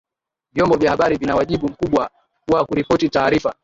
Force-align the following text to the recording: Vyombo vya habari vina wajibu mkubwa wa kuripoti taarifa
Vyombo 0.53 0.77
vya 0.77 0.91
habari 0.91 1.17
vina 1.17 1.35
wajibu 1.35 1.67
mkubwa 1.69 2.09
wa 2.47 2.65
kuripoti 2.65 3.09
taarifa 3.09 3.55